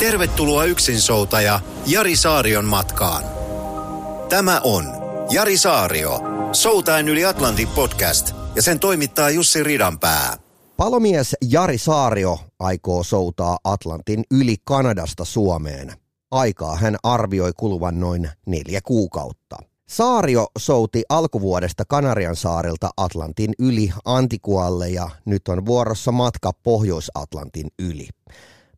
[0.00, 3.24] Tervetuloa yksinsoutaja Jari Saarion matkaan.
[4.28, 4.84] Tämä on
[5.30, 6.20] Jari Saario,
[6.52, 10.36] Soutaen yli Atlantin podcast ja sen toimittaa Jussi Ridanpää.
[10.76, 15.92] Palomies Jari Saario aikoo soutaa Atlantin yli Kanadasta Suomeen.
[16.30, 19.56] Aikaa hän arvioi kuluvan noin neljä kuukautta.
[19.88, 28.08] Saario souti alkuvuodesta Kanarian saarilta Atlantin yli Antikualle ja nyt on vuorossa matka Pohjois-Atlantin yli.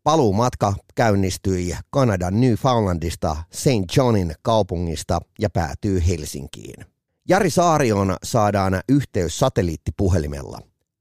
[0.05, 3.97] Paluumatka käynnistyi Kanadan Newfoundlandista St.
[3.97, 6.85] Johnin kaupungista ja päätyy Helsinkiin.
[7.29, 10.59] Jari Saarion saadaan yhteys satelliittipuhelimella.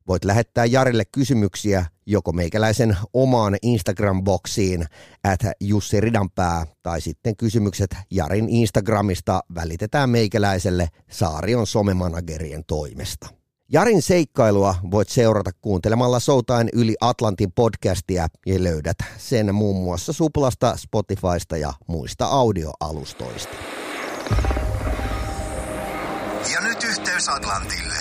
[0.07, 4.85] Voit lähettää Jarille kysymyksiä joko meikäläisen omaan Instagram-boksiin
[5.23, 13.40] at Jussi Ridanpää tai sitten kysymykset Jarin Instagramista välitetään meikäläiselle Saarion somemanagerien toimesta.
[13.73, 20.67] Jarin seikkailua voit seurata kuuntelemalla Soutain yli Atlantin podcastia ja löydät sen muun muassa Suplasta,
[20.75, 23.55] Spotifysta ja muista audioalustoista.
[26.53, 27.99] Ja nyt yhteys Atlantille.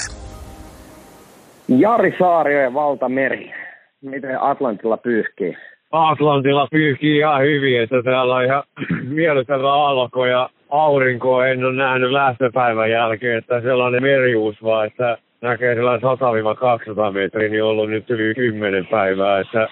[1.68, 3.52] Jari Saario ja Valtameri.
[4.00, 5.56] Miten Atlantilla pyyhkii?
[5.90, 8.62] Atlantilla pyyhkii ihan hyvin, että täällä on ihan
[9.18, 15.74] miellyttävä alko ja aurinko en ole nähnyt lähtöpäivän jälkeen, että sellainen meriuus vaan, että näkee
[15.74, 16.10] sellainen
[17.08, 19.68] 100-200 metriä, niin on ollut nyt yli 10 päivää, että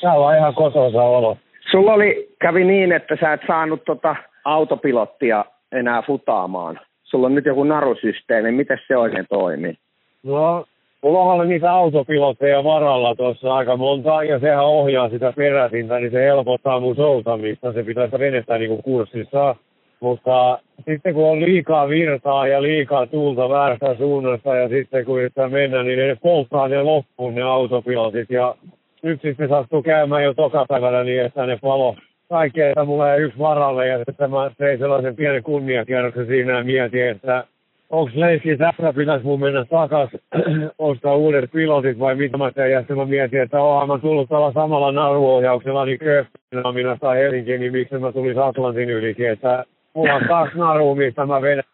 [0.00, 1.36] täällä on ihan kotoisa olo.
[1.70, 6.80] Sulla oli, kävi niin, että sä et saanut tota autopilottia enää futaamaan.
[7.04, 9.74] Sulla on nyt joku narusysteemi, miten se oikein toimii?
[10.22, 10.64] No,
[11.02, 16.24] mulla on niitä autopilotteja varalla tuossa aika monta, ja sehän ohjaa sitä perätintä, niin se
[16.24, 17.72] helpottaa mun soutamista.
[17.72, 19.56] Se pitäisi venettää niin kuin kurssissa.
[20.00, 25.48] Mutta sitten kun on liikaa virtaa ja liikaa tuulta väärästä suunnasta ja sitten kun yrittää
[25.48, 28.30] mennä, niin ne polttaa ne loppuun ne autopilotit.
[28.30, 28.54] Ja
[29.02, 31.96] nyt sitten sattuu käymään jo tokapäivänä niin, että ne palo
[32.28, 36.64] kaikkea, että mulla ei yksi varalle ja sitten mä tein sellaisen pienen kunniakierroksen siinä ja
[36.64, 37.44] mietin, että
[37.90, 40.10] onko leikki tässä pitäisi mun mennä takas
[40.78, 42.72] ostaa uudet pilotit vai mitä mä tein.
[42.72, 47.72] Ja sitten mä mietin, että oonhan mä tullut tällä samalla naruohjauksella niin Kööpenhaminasta Helsinkiin, niin
[47.72, 49.30] miksi mä tulin Atlantin ylikin.
[49.30, 49.64] Että
[49.98, 51.64] mulla on kaksi narua, mistä mä vedän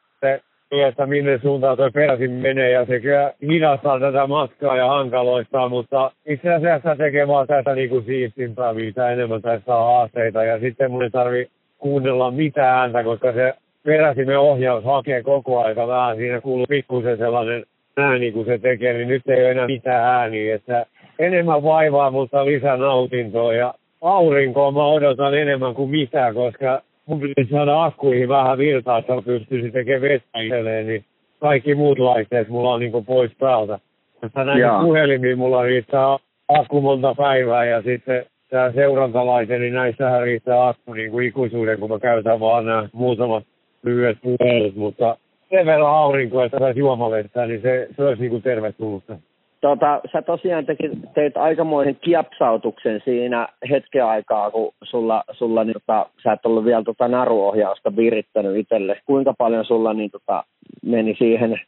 [0.71, 6.11] että minne suuntaan tuo peräsin menee ja se kyllä hidastaa tätä matkaa ja hankaloittaa, mutta
[6.27, 10.91] itse asiassa tekee vaan tästä niin kuin siistimpää, mitä enemmän tässä saa haasteita ja sitten
[10.91, 11.49] mun ei tarvi
[11.79, 13.55] kuunnella mitään ääntä, koska se
[13.85, 16.17] peräsimen ohjaus hakee koko aika vähän.
[16.17, 17.65] Siinä kuuluu pikkusen sellainen
[17.97, 20.55] ääni, kun se tekee, niin nyt ei ole enää mitään ääniä.
[20.55, 20.87] Että
[21.19, 23.55] enemmän vaivaa, mutta lisää nautintoa.
[23.55, 29.13] Ja aurinkoa mä odotan enemmän kuin mitään, koska mun pitäisi saada akkuihin vähän virtaa, että
[29.25, 31.05] pystyisin tekemään vettä itselleen, niin
[31.41, 33.79] kaikki muut laitteet mulla on niin pois päältä.
[34.23, 40.69] Mutta näin puhelimiin mulla riittää akku monta päivää ja sitten tämä seurantalaite, niin näissähän riittää
[40.69, 43.45] akku niin kuin ikuisuuden, kun mä käytän vaan nämä muutamat
[43.83, 45.17] lyhyet puhelut, mutta
[45.51, 49.17] sen verran aurinkoa, että saisi juomavettä, niin se, se olisi niin kuin tervetullutta.
[49.65, 56.07] Tota, sä tosiaan teki, teit aikamoisen kiapsautuksen siinä hetken aikaa, kun sulla, sulla niin, tota,
[56.23, 59.01] sä et ollut vielä tota naruohjausta virittänyt itselle.
[59.07, 60.45] Kuinka paljon sulla niin, tota,
[60.83, 61.61] meni siihen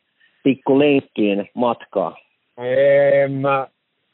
[0.44, 2.16] pikku lenkkiin matkaa?
[2.58, 3.66] En mä,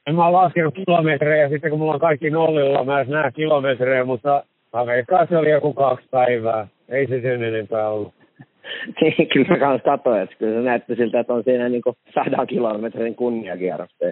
[0.06, 4.44] en mä laskenut kilometrejä, sitten kun mulla on kaikki nollilla, mä en näe kilometrejä, mutta
[4.72, 6.66] mä veikkaan se oli joku kaksi päivää.
[6.88, 8.14] Ei se sen enempää ollut.
[9.00, 11.82] niin, kyllä mä kanssa katsoin, että kyllä se näytti siltä, että on siinä niin
[12.14, 14.04] sadan kilometrin kunniakierrosta.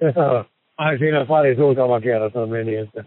[0.00, 0.44] Joo,
[0.78, 1.56] ai siinä pari
[2.02, 3.04] kierrosta meni, että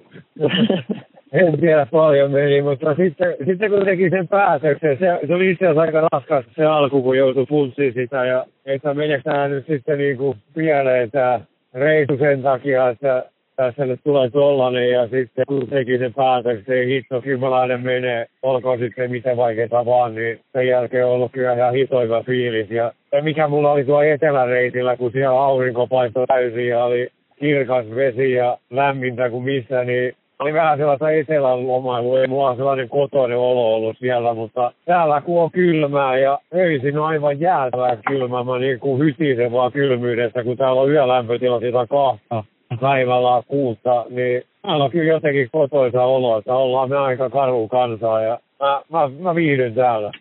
[1.32, 5.66] en tiedä paljon meni, mutta sitten, sitten kun teki sen päätöksen, se, se oli itse
[5.66, 10.18] asiassa aika raskas se alku, kun joutui funtsiin sitä ja että meneekö nyt sitten niin
[10.18, 11.40] kuin pieleen tämä
[11.74, 13.26] reisu sen takia, että
[13.60, 19.12] tässä nyt tulee tollanen ja sitten kun teki sen päätöksen, hitto, kymmalainen menee, olkoon sitten
[19.12, 22.72] miten vaikeaa vaan, niin sen jälkeen on ollut kyllä ihan hitoiva fiilis.
[22.72, 27.10] Ja, ja mikä mulla oli tuo eteläreitillä, kun siellä aurinko paistoi täysin ja oli
[27.40, 32.90] kirkas vesi ja lämmintä kuin missä, niin oli vähän sellaista etelän lomailua, ei mulla sellainen
[32.90, 38.44] kotoinen olo ollut siellä, mutta täällä kun on kylmää ja öisin on aivan jäätävää kylmää,
[38.44, 42.44] mä niin kuin hytisen vaan kylmyydestä, kun täällä on yölämpötila sitä kahta
[42.78, 48.22] päivällä kuutta, niin täällä on kyllä jotenkin kotoisa olo, että ollaan me aika karu kansaa
[48.22, 50.12] ja mä, mä, mä viihdyn täällä.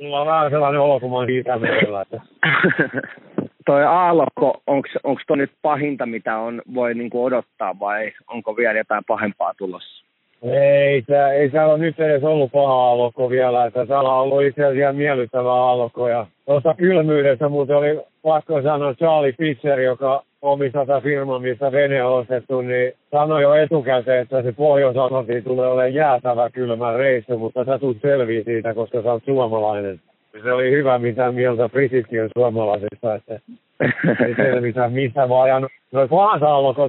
[0.00, 2.00] Mulla on vähän sellainen olo, kun mä oon Itämerellä.
[2.00, 2.20] Että...
[3.66, 9.04] toi aallokko, onko toi nyt pahinta, mitä on, voi niinku odottaa vai onko vielä jotain
[9.06, 10.04] pahempaa tulossa?
[10.42, 14.42] Ei, tää, ei täällä ole nyt edes ollut paha aallokko vielä, että täällä on ollut
[14.42, 16.08] itse asiassa miellyttävä aallokko.
[16.08, 22.04] Ja tuossa kylmyydessä muuten oli pakko sanoa Charlie Fisher, joka omistaa tätä firmaa, missä vene
[22.04, 24.96] on ostettu, niin sanoi jo etukäteen, että se pohjois
[25.44, 30.00] tulee olemaan jäätävä kylmä reissu, mutta sä tulet selviä siitä, koska sä oot suomalainen.
[30.42, 33.40] Se oli hyvä, mitä mieltä Brititkin on suomalaisista, että
[34.26, 35.48] ei selvitä mistä vaan.
[35.48, 35.68] Ja no,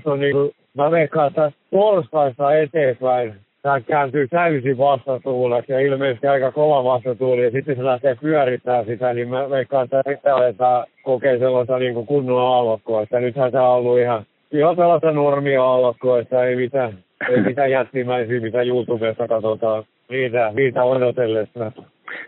[0.05, 0.35] on niin
[0.77, 3.33] mä veikkaan, että torstaista eteenpäin.
[3.61, 7.43] Tämä kääntyy täysin vastatuuleksi ja ilmeisesti aika kova vastatuuli.
[7.43, 11.93] Ja sitten se lähtee pyörittämään sitä, niin mä veikkaan, että sitten aletaan kokea sellaista niin
[11.93, 16.55] kuin kunnon aallokkoa, että nythän tämä on ollut ihan, ihan sellaista normia aallokkoa, että ei
[16.55, 16.97] mitään,
[17.29, 21.71] ei mitään jättimäisiä, mitä YouTubesta katsotaan, niitä, niitä odotellessa.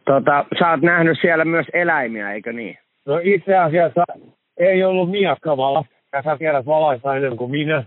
[0.06, 2.77] Tota, sä oot nähnyt siellä myös eläimiä, eikö niin?
[3.06, 4.03] No itse asiassa
[4.57, 7.83] ei ollut miakkavala, ja sä tiedät valaista enemmän kuin minä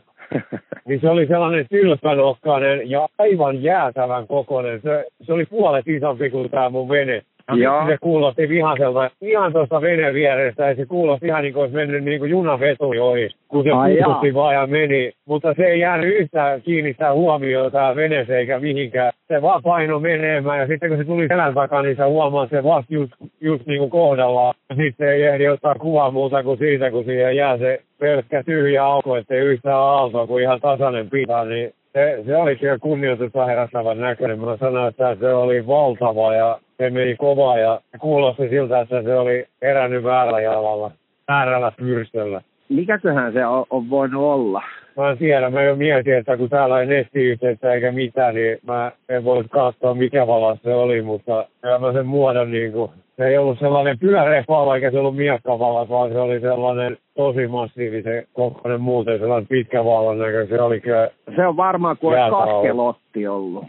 [0.87, 4.81] niin se oli sellainen tylppänokkainen ja aivan jäätävän kokoinen.
[4.81, 7.23] Se, se oli puolet isompi kuin tämä mun vene.
[7.57, 11.77] Ja se kuulosti vihaselta ihan tuosta veneen vierestä ja se kuulosti ihan niin kuin olisi
[11.77, 15.13] mennyt niin kuin junaveturi ohi, kun se puututti vaan ja meni.
[15.27, 19.13] Mutta se ei jäänyt yhtään kiinnittää huomiota veneeseen eikä mihinkään.
[19.29, 22.65] Se vaan paino menemään ja sitten kun se tuli selän takaa, niin sä huomaat se
[22.65, 24.55] vasta just, just niin kuin kohdallaan.
[24.77, 29.17] Sitten ei ehdi ottaa kuvaa muuta kuin siitä, kun siihen jää se pelkkä tyhjä auko,
[29.17, 34.41] ettei yhtään aaltoa kuin ihan tasainen pita, niin se, se oli kyllä kunnioitusta herättävän näköinen.
[34.41, 39.19] Mä sanoin, että se oli valtava ja se meni kovaa ja kuulosti siltä, että se
[39.19, 40.91] oli erännyt väärällä jalalla,
[41.29, 42.41] väärällä pyrstöllä.
[42.69, 44.63] Mikäköhän se on, on voinut olla?
[44.97, 48.93] Mä en tiedä, mä jo mietin, että kun täällä ei nettiyhteyttä eikä mitään, niin mä
[49.09, 51.47] en voi katsoa mikä valas se oli, mutta
[51.81, 54.45] mä sen muodon niin kuin, se ei ollut sellainen pyöreä
[54.75, 60.19] eikä se ollut miakkavalas, vaan se oli sellainen tosi massiivisen kokoinen muuten, sellainen pitkä valon
[60.19, 61.11] näkö, se oli kyllä...
[61.37, 63.65] Se on varmaan kuin kaskelotti ollut.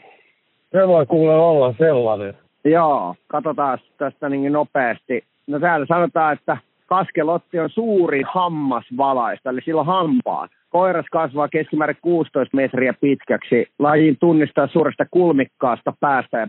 [0.71, 2.33] Se voi kuule olla sellainen.
[2.65, 5.23] Joo, katsotaan tästä niin nopeasti.
[5.47, 10.51] No täällä sanotaan, että kaskelotti on suurin hammas valaista, eli sillä on hampaat.
[10.69, 13.67] Koiras kasvaa keskimäärin 16 metriä pitkäksi.
[13.79, 16.47] Lajin tunnistaa suuresta kulmikkaasta päästä ja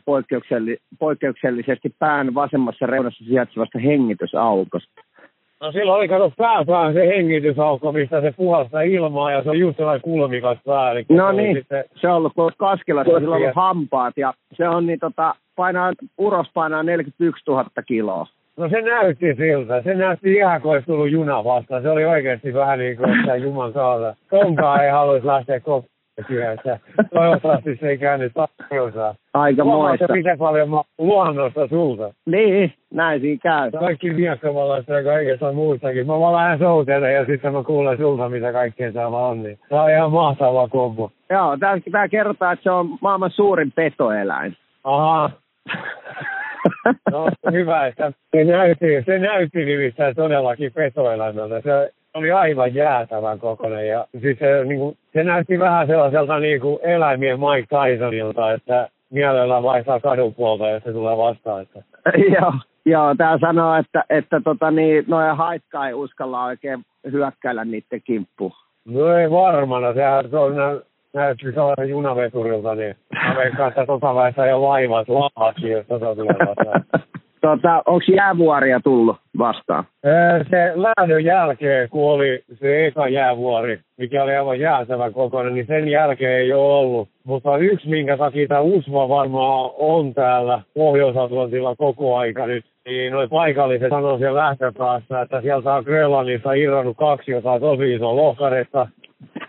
[0.98, 5.02] poikkeuksellisesti pään vasemmassa reunassa sijaitsevasta hengitysaukosta.
[5.60, 9.76] No silloin oli kato pääpään se hengitysaukko, mistä se puhastaa ilmaa ja se on just
[9.76, 10.90] sellainen kulmikas pää.
[10.90, 11.84] Eli no niin, sitten...
[12.00, 15.92] se on ollut tuossa Kaskelassa, sillä on ollut hampaat ja se on niin tota, painaa,
[16.18, 18.26] uros painaa 41 000 kiloa.
[18.56, 19.82] No se näytti siltä.
[19.82, 21.82] Se näytti ihan kuin olisi tullut juna vastaan.
[21.82, 24.14] Se oli oikeasti vähän niin kuin, että Juman kautta.
[24.30, 25.60] Tonkaan ei haluaisi lähteä
[26.20, 26.78] koppityössä.
[27.14, 28.32] Toivottavasti se ei käynyt
[28.68, 29.14] tarjosaa.
[29.34, 30.12] Aika moista.
[30.12, 32.14] Mitä paljon luonnosta sulta.
[32.26, 33.70] Niin, näin siinä käy.
[33.70, 36.06] Kaikki miekkavalasta ja kaikesta muustakin.
[36.06, 39.42] Mä vaan lähden soutelle ja sitten mä kuulen sulta, mitä kaikkea täällä on.
[39.42, 39.58] Niin.
[39.68, 41.10] Tämä on ihan mahtava kombo.
[41.30, 41.56] Joo,
[41.92, 44.56] tämä kertoo, että se on maailman suurin petoeläin.
[44.84, 45.30] Aha.
[47.10, 51.60] No hyvä, että se näytti, se näytti nimittäin todellakin petoelämältä.
[51.60, 56.60] Se oli aivan jäätävän kokoinen ja siis se, niin kuin, se näytti vähän sellaiselta niin
[56.60, 61.62] kuin eläimien Mike Tysonilta, että mielellään vaihtaa kadun puolta ja se tulee vastaan.
[61.62, 61.82] Että.
[62.40, 62.52] Joo,
[62.84, 68.52] joo tämä sanoo, että, että tota, niin, noja haitkaa ei uskalla oikein hyökkäillä niiden kimppuun.
[68.84, 70.82] No ei varmana, sehän on
[71.14, 72.96] näytti sellainen junaveturilta, niin
[73.46, 76.84] että tota vaiheessa jo laivat laahaksi, jos tota tulee vastaan.
[77.40, 79.84] Tota, onko jäävuoria tullut vastaan?
[80.50, 85.88] Se lähdön jälkeen, kun oli se eka jäävuori, mikä oli aivan jäätävä kokoinen, niin sen
[85.88, 87.08] jälkeen ei ole ollut.
[87.24, 93.28] Mutta yksi, minkä takia tämä USMA varmaan on täällä Pohjois-Atlantilla koko aika nyt, niin noin
[93.28, 98.86] paikalliset sanoo siellä lähtöpäässä, että sieltä on Grönlannissa irronnut kaksi jotain tosi iso lohkaretta,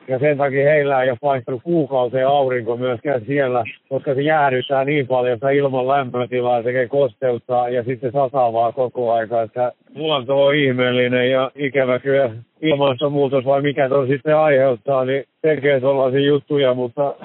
[0.08, 5.08] ja sen takia heillä ei ole paistunut kuukauteen aurinko myöskään siellä, koska se jäädyttää niin
[5.08, 11.32] paljon sitä ilman lämpötilaa, tekee kosteutta ja sitten sataa koko aika, että luonto on ihmeellinen
[11.32, 12.32] ja ikävä kyllä
[12.62, 17.16] ilmastonmuutos vai mikä tuon sitten aiheuttaa, niin tekee tuollaisia juttuja, mutta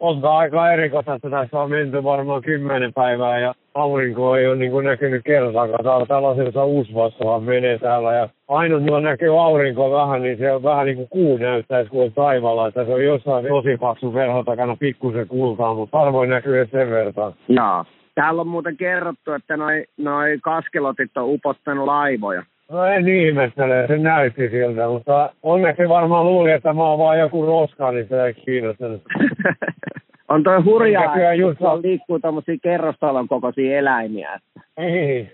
[0.00, 4.70] on aika erikoista, että tässä on menty varmaan kymmenen päivää ja aurinko ei ole niin
[4.70, 5.84] kuin näkynyt kertaakaan.
[5.84, 10.62] Täällä tällaisessa uusvassa vaan menee täällä ja ainoa, millä näkyy aurinko vähän, niin se on
[10.62, 14.76] vähän niin kuin kuu näyttäisi kuin taivaalla, että se on jossain tosi paksu verho takana
[14.76, 17.34] pikkusen kultaa, mutta harvoin näkyy sen verran.
[17.48, 17.84] Jaa.
[18.14, 22.42] Täällä on muuten kerrottu, että noi, noi kaskelotit on upottanut laivoja.
[22.70, 27.46] No en ihmettele, se näytti siltä, mutta onneksi varmaan luuli, että mä oon vaan joku
[27.46, 29.02] roska, niin se ei kiinnostanut.
[30.32, 34.40] on toi hurjaa, just että on- liikkuu tommosia kerrostalon kokoisia eläimiä.
[34.76, 35.30] Ei,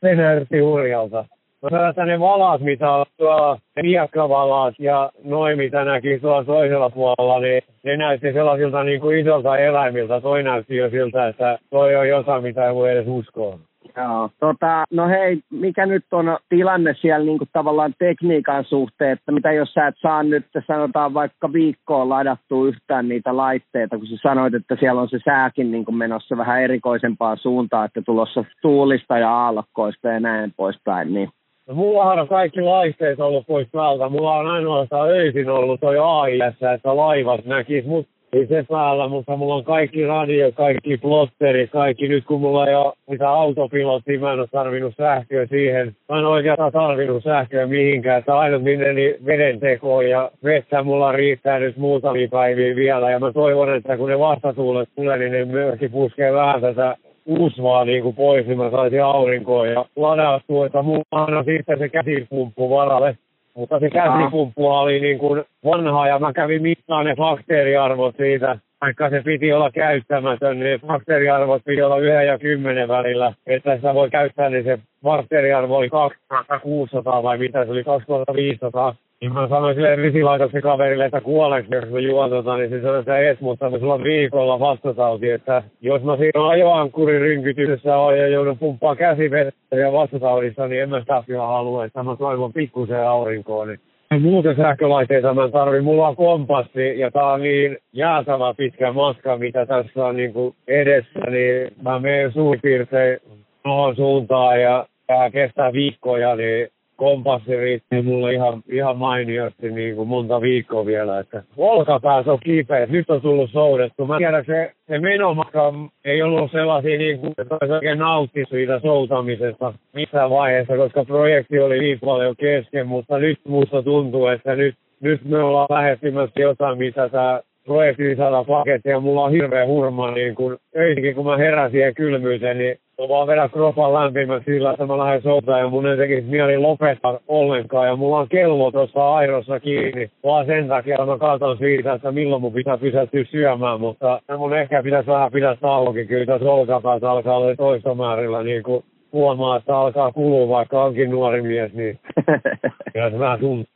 [0.00, 1.24] se näytti hurjalta.
[1.62, 7.40] No sellaista ne valat, mitä on tuolla, miekkavalat ja noin, mitä näki tuolla toisella puolella,
[7.40, 10.20] niin ne näytti sellaisilta niin kuin isolta eläimiltä.
[10.20, 13.58] Toi näytti jo siltä, että toi on jotain, mitä ei voi edes uskoa.
[13.96, 14.30] Joo.
[14.40, 19.52] Tota, no hei, mikä nyt on tilanne siellä niin kuin tavallaan tekniikan suhteen, että mitä
[19.52, 24.54] jos sä et saa nyt sanotaan vaikka viikkoon ladattua yhtään niitä laitteita, kun sä sanoit,
[24.54, 29.30] että siellä on se sääkin niin kuin menossa vähän erikoisempaan suuntaan, että tulossa tuulista ja
[29.30, 31.28] aallokkoista ja näin poispäin, niin
[31.70, 34.08] No, mullahan on kaikki laitteet ollut pois päältä.
[34.08, 39.54] Mulla on ainoastaan öisin ollut toi AIS, että laivat näkis mut itse päällä, mutta mulla
[39.54, 44.38] on kaikki radio, kaikki plotterit, kaikki nyt kun mulla ei ole mitä autopilottia, mä en
[44.38, 45.96] ole tarvinnut sähköä siihen.
[46.08, 51.12] Mä en oikeastaan tarvinnut sähköä mihinkään, että ainut minne niin veden tekoon ja vettä mulla
[51.12, 53.10] riittää nyt muutamia päiviä vielä.
[53.10, 56.96] Ja mä toivon, että kun ne vastatuulet tulee, niin ne myöskin puskee vähän tätä
[57.26, 61.88] usvaa niin kuin pois, niin mä saisin aurinkoon ja ladattua, että mulla on sitten se
[61.88, 63.16] käsipumppu varalle.
[63.54, 68.58] Mutta se käsipumppu oli niin kuin vanha ja mä kävin mittaan ne bakteeriarvot siitä.
[68.80, 73.32] Vaikka se piti olla käyttämätön, niin bakteeriarvot piti olla 1 ja 10 välillä.
[73.46, 78.94] Että sitä voi käyttää, niin se bakteeriarvo oli 2600 vai mitä se oli, 2500.
[79.20, 82.98] Niin mä sanoin sille vesilaitoksen kaverille, että kuoleeko, jos mä juon tota, niin se sanoi,
[82.98, 88.28] että et, mutta sulla on viikolla vastatauti, että jos mä siinä ajoankkurin rynkytyksessä on ja
[88.28, 93.08] joudun pumppaa käsivettä ja vastataudissa, niin en mä sitä kyllä halua, että mä toivon pikkusen
[93.08, 93.68] aurinkoon.
[93.68, 93.80] Niin
[94.22, 95.80] Muuten sähkölaitteita mä en tarvi.
[95.80, 100.54] Mulla on kompassi ja tää on niin jäätävä pitkä matka, mitä tässä on niin kuin
[100.68, 103.18] edessä, niin mä menen suurin piirtein
[103.62, 106.68] tuohon suuntaan ja tää kestää viikkoja, niin
[107.00, 112.86] kompassi riitti mulle ihan, ihan mainiosti niin kuin monta viikkoa vielä, että olkapäässä on kipeä,
[112.86, 114.06] nyt on tullut soudettu.
[114.06, 115.72] Mä tiedän, se, se menomatka
[116.04, 121.58] ei ollut sellaisia niin kuin, että olisi oikein nautti siitä soutamisesta missään vaiheessa, koska projekti
[121.58, 126.78] oli niin paljon kesken, mutta nyt musta tuntuu, että nyt, nyt me ollaan lähestymässä jotain,
[126.78, 127.40] mitä tämä
[127.70, 131.94] projekti saada pakettia ja mulla on hirveä hurma, niin kun öisinkin kun mä heräsin siihen
[131.94, 135.96] kylmyyteen, niin mä vaan vedän kropan lämpimän sillä, että mä lähden sotaan ja mun ei
[135.96, 137.86] tekisi mieli lopettaa ollenkaan.
[137.86, 142.12] Ja mulla on kello tuossa airossa kiinni, vaan sen takia että mä katson siitä, että
[142.12, 146.08] milloin mun pitää pysähtyä syömään, mutta mun ehkä pitäisi vähän pitää taukokin.
[146.08, 151.10] Kyllä tässä olkapäätä alkaa olla toista määrillä, niin kuin huomaa, että alkaa kulua, vaikka onkin
[151.10, 151.98] nuori mies, niin
[152.92, 153.66] kyllä se vähän tuntuu.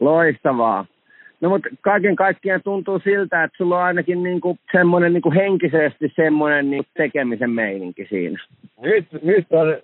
[0.00, 0.86] Loistavaa.
[1.40, 6.70] No mutta kaiken kaikkiaan tuntuu siltä, että sulla on ainakin niinku semmoinen niinku henkisesti semmoinen
[6.70, 8.38] niinku tekemisen meininki siinä.
[8.80, 9.76] Nyt, nyt on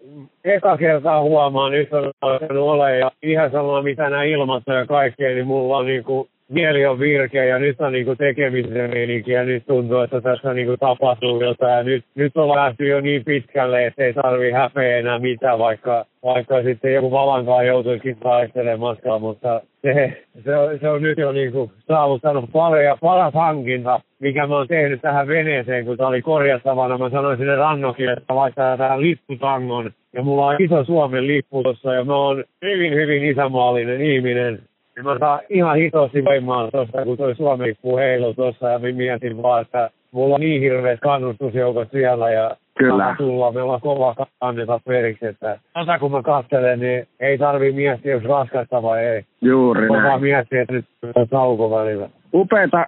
[0.45, 5.29] eka kertaa huomaan, nyt on alkanut olla ja ihan sama mitä nämä ilmassa ja kaikkea,
[5.29, 9.67] niin mulla on niinku mieli on virkeä ja nyt on niinku tekemisen meininki ja nyt
[9.67, 11.87] tuntuu, että tässä niinku tapahtuu jotain.
[11.87, 16.63] Nyt, nyt on lähty jo niin pitkälle, että ei tarvi häpeä enää mitään, vaikka, vaikka
[16.63, 21.73] sitten joku valankaan joutuisikin taistelemaan matkaa, mutta se, se, on, se on nyt jo niinku
[21.89, 26.99] saavuttanut paljon ja paras hankinta, mikä mä oon tehnyt tähän veneeseen, kun tää oli korjattavana.
[26.99, 29.91] Mä sanoin sinne rannokille, että laittaa tähän lipputangon.
[30.13, 34.59] Ja mulla on iso Suomen lippu tossa ja mä oon hyvin, hyvin isämaallinen ihminen.
[34.97, 38.93] Ja mä saan ihan hitosti voimaa tuosta, kun toi Suomi lippu heilu tuossa ja mä
[38.93, 43.15] mietin vaan, että mulla on niin hirveät kannustusjoukot siellä ja Kyllä.
[43.19, 48.25] Tulla, ollaan kova anneta periksi, että tätä kun mä katselen, niin ei tarvii miettiä, jos
[48.25, 49.25] raskasta vai ei.
[49.43, 50.21] Juuri vaan näin.
[50.21, 52.09] miettiä, että nyt on tauko välillä.
[52.35, 52.87] Upeeta,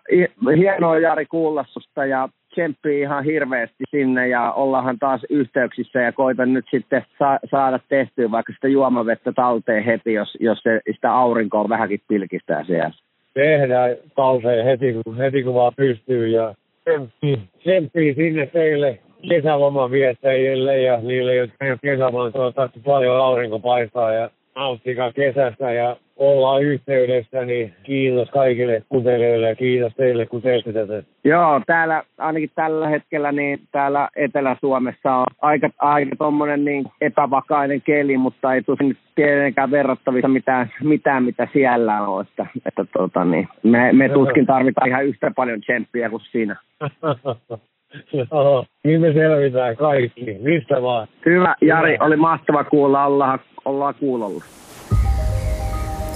[0.57, 6.53] hienoa Jari kuulla susta ja tsemppii ihan hirveästi sinne ja ollaanhan taas yhteyksissä ja koitan
[6.53, 11.69] nyt sitten sa- saada tehtyä vaikka sitä juomavettä talteen heti, jos, jos se, sitä aurinkoa
[11.69, 12.93] vähänkin pilkistää siellä.
[13.35, 20.81] Tehdään talteen heti, kun, heti kun vaan pystyy ja tsemppii, tsemppii sinne teille kesäloman viettäjille
[20.81, 26.63] ja niille, jotka ei ole kesäloman, toivottavasti paljon aurinko paistaa ja nauttikaa kesästä ja ollaan
[26.63, 31.03] yhteydessä, niin kiitos kaikille kuuntelijoille ja kiitos teille, kun teette tätä.
[31.25, 38.19] Joo, täällä ainakin tällä hetkellä niin täällä Etelä-Suomessa on aika, aika tommonen niin epävakainen keli,
[38.19, 42.27] mutta ei tuskin nyt tietenkään verrattavissa mitään, mitään mitä siellä on.
[42.29, 46.57] Että, että tota niin, me, me tuskin tarvitaan ihan yhtä paljon tsemppiä kuin siinä.
[48.13, 51.09] Joo, niin me selvitään kaikki, mistä vaan.
[51.27, 54.45] Hyvä, Jari, oli mahtava kuulla, ollaan, ollaan kuulolla.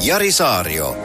[0.06, 0.96] Jari Saario.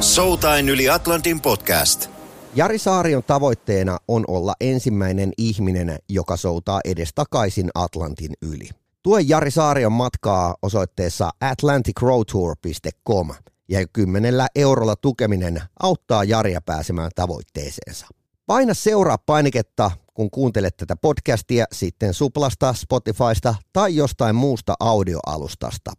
[0.00, 2.10] Soutain yli Atlantin podcast.
[2.54, 8.68] Jari Saarion tavoitteena on olla ensimmäinen ihminen, joka soutaa edestakaisin Atlantin yli.
[9.02, 13.28] Tue Jari Saarion matkaa osoitteessa atlanticroadtour.com
[13.68, 18.06] ja kymmenellä eurolla tukeminen auttaa Jaria pääsemään tavoitteeseensa.
[18.52, 25.92] Paina seuraa painiketta, kun kuuntelet tätä podcastia sitten Suplasta, Spotifysta tai jostain muusta audioalustasta.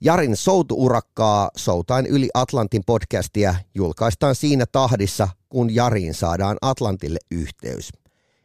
[0.00, 7.92] Jarin soutuurakkaa Soutain yli Atlantin podcastia julkaistaan siinä tahdissa, kun Jariin saadaan Atlantille yhteys.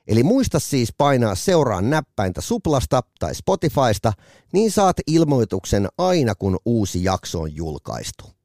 [0.08, 4.14] Eli muista siis painaa seuraa näppäintä Suplasta tai Spotifysta,
[4.54, 8.41] niin saat ilmoituksen aina kun uusi jakso on julkaistu.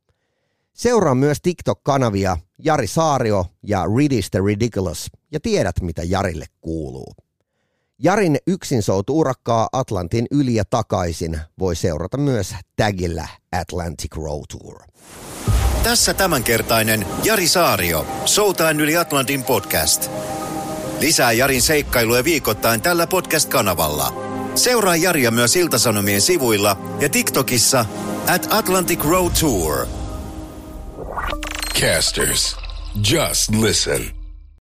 [0.76, 7.14] Seuraa myös TikTok-kanavia Jari Saario ja Ridis the Ridiculous ja tiedät mitä Jarille kuuluu.
[7.98, 13.28] Jarin yksin urakkaa Atlantin yli ja takaisin voi seurata myös tagillä
[13.60, 14.82] Atlantic Road Tour.
[15.82, 20.10] Tässä tämänkertainen Jari Saario, Soutaan yli Atlantin podcast.
[21.00, 24.12] Lisää Jarin seikkailuja viikoittain tällä podcast-kanavalla.
[24.54, 27.84] Seuraa Jaria myös Iltasanomien sivuilla ja TikTokissa
[28.34, 29.86] at Atlantic Road Tour.
[31.76, 32.56] Casters,
[33.02, 34.10] just listen.